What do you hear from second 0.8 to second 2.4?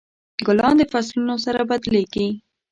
فصلونو سره بدلیږي.